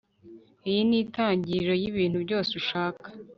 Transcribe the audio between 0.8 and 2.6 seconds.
ni intangiriro y'ibintu byose